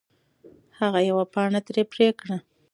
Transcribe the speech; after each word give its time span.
هغه 0.79 0.99
یوه 1.09 1.23
پاڼه 1.33 1.59
ترې 1.67 1.83
پرې 1.91 2.07
کړه. 2.19 2.37